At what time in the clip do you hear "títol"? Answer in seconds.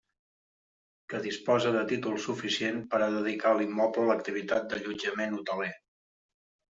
1.91-2.15